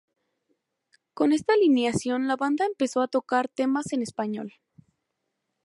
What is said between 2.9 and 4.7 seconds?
a tocar temas en español.